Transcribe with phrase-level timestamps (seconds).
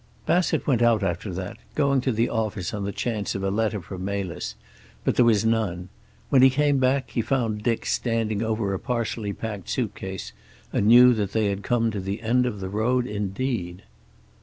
[0.25, 3.79] Bassett went out after that, going to the office on the chance of a letter
[3.79, 4.55] from Melis,
[5.03, 5.89] but there was none.
[6.29, 10.33] When he came back he found Dick standing over a partially packed suitcase,
[10.73, 13.83] and knew that they had come to the end of the road indeed.